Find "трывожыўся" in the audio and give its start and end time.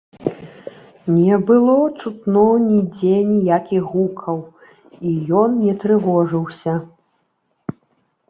5.83-6.73